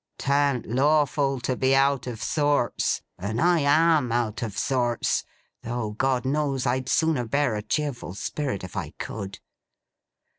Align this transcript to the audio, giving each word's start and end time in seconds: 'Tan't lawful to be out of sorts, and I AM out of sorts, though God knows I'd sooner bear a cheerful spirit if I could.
'Tan't 0.17 0.65
lawful 0.65 1.39
to 1.39 1.55
be 1.55 1.75
out 1.75 2.07
of 2.07 2.23
sorts, 2.23 3.03
and 3.19 3.39
I 3.39 3.59
AM 3.59 4.11
out 4.11 4.41
of 4.41 4.57
sorts, 4.57 5.23
though 5.61 5.91
God 5.91 6.25
knows 6.25 6.65
I'd 6.65 6.89
sooner 6.89 7.27
bear 7.27 7.53
a 7.53 7.61
cheerful 7.61 8.15
spirit 8.15 8.63
if 8.63 8.75
I 8.75 8.93
could. 8.97 9.37